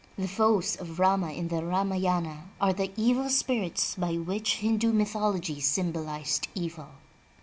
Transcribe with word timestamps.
The 0.17 0.27
foes 0.27 0.75
of 0.77 0.97
Rama 0.97 1.29
in 1.31 1.49
the 1.49 1.63
Ramayana 1.63 2.45
are 2.59 2.73
the 2.73 2.91
evil 2.97 3.29
spirits 3.29 3.93
by 3.93 4.13
which 4.15 4.55
Hindu 4.55 4.91
myth 4.91 5.13
ology 5.15 5.59
symbolized 5.61 6.47
evil. 6.55 6.89